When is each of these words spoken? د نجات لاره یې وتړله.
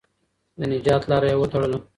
د 0.59 0.61
نجات 0.71 1.01
لاره 1.09 1.27
یې 1.31 1.37
وتړله. 1.39 1.77